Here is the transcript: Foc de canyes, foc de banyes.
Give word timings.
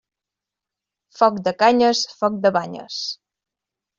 Foc 1.19 1.37
de 1.49 1.53
canyes, 1.59 2.03
foc 2.21 2.39
de 2.47 2.53
banyes. 2.57 2.97